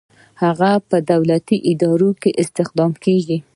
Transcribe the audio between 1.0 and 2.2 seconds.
دولتي اداره